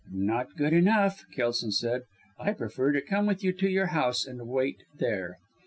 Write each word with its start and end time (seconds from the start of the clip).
"Not 0.11 0.55
good 0.57 0.73
enough," 0.73 1.25
Kelson 1.31 1.69
said, 1.71 2.05
"I 2.39 2.53
prefer 2.53 2.91
to 2.91 3.03
come 3.03 3.27
with 3.27 3.43
you 3.43 3.53
to 3.53 3.69
your 3.69 3.85
house 3.93 4.25
and 4.25 4.47
wait 4.47 4.77
there." 4.97 5.37